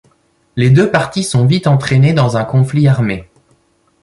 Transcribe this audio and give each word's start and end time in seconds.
Les 0.55 0.71
deux 0.71 0.89
parties 0.89 1.23
sont 1.23 1.45
vite 1.45 1.67
entraînées 1.67 2.13
dans 2.13 2.35
un 2.35 2.43
conflit 2.43 2.87
armé. 2.87 3.29